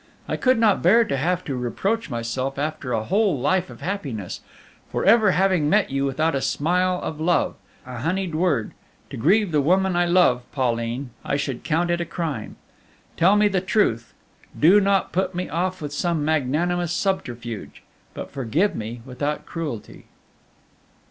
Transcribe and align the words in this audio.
I 0.27 0.35
could 0.35 0.57
not 0.57 0.81
bear 0.81 1.05
to 1.05 1.15
have 1.15 1.43
to 1.43 1.55
reproach 1.55 2.09
myself 2.09 2.57
after 2.57 2.91
a 2.91 3.03
whole 3.03 3.39
life 3.39 3.69
of 3.69 3.81
happiness, 3.81 4.41
for 4.89 5.05
ever 5.05 5.29
having 5.29 5.69
met 5.69 5.91
you 5.91 6.05
without 6.05 6.33
a 6.33 6.41
smile 6.41 6.99
of 7.03 7.21
love, 7.21 7.53
a 7.85 7.99
honeyed 7.99 8.33
word. 8.33 8.71
To 9.11 9.17
grieve 9.17 9.51
the 9.51 9.61
woman 9.61 9.95
I 9.95 10.07
love 10.07 10.41
Pauline, 10.53 11.11
I 11.23 11.35
should 11.35 11.63
count 11.63 11.91
it 11.91 12.01
a 12.01 12.05
crime. 12.05 12.55
Tell 13.15 13.35
me 13.35 13.47
the 13.47 13.61
truth, 13.61 14.15
do 14.59 14.79
not 14.81 15.11
put 15.11 15.35
me 15.35 15.49
off 15.49 15.83
with 15.83 15.93
some 15.93 16.25
magnanimous 16.25 16.91
subterfuge, 16.91 17.83
but 18.15 18.31
forgive 18.31 18.75
me 18.75 19.01
without 19.05 19.45
cruelty." 19.45 20.05